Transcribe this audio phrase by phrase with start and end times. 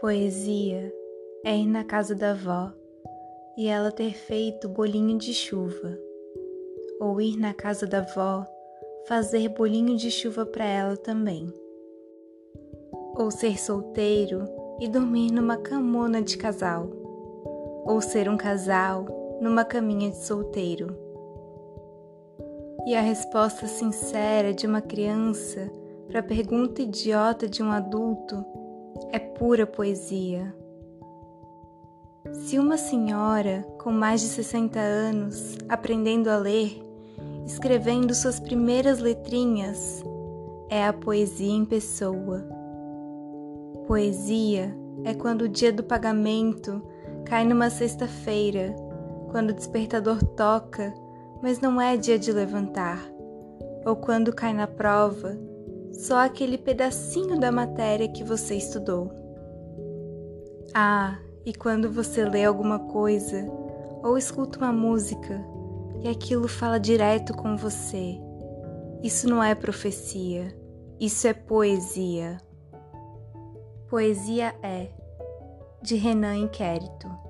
[0.00, 0.94] Poesia
[1.44, 2.72] é ir na casa da avó
[3.56, 5.98] e ela ter feito bolinho de chuva,
[7.00, 8.46] ou ir na casa da avó
[9.08, 11.52] fazer bolinho de chuva para ela também,
[13.16, 14.44] ou ser solteiro
[14.78, 16.88] e dormir numa camona de casal,
[17.84, 19.04] ou ser um casal
[19.40, 20.96] numa caminha de solteiro.
[22.86, 25.68] E a resposta sincera de uma criança
[26.06, 28.46] para a pergunta idiota de um adulto
[29.10, 30.54] é pura poesia.
[32.32, 36.82] Se uma senhora com mais de 60 anos, aprendendo a ler,
[37.46, 40.04] escrevendo suas primeiras letrinhas,
[40.68, 42.46] é a poesia em pessoa.
[43.86, 46.82] Poesia é quando o dia do pagamento
[47.24, 48.74] cai numa sexta-feira,
[49.30, 50.92] quando o despertador toca,
[51.42, 53.02] mas não é dia de levantar,
[53.86, 55.47] ou quando cai na prova
[55.92, 59.12] só aquele pedacinho da matéria que você estudou.
[60.74, 63.50] Ah, e quando você lê alguma coisa
[64.02, 65.44] ou escuta uma música
[66.02, 68.20] e aquilo fala direto com você,
[69.02, 70.54] isso não é profecia,
[71.00, 72.38] isso é poesia.
[73.88, 74.88] Poesia é
[75.82, 77.27] de Renan Inquérito.